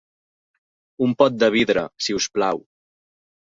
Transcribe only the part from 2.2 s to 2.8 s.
us plau.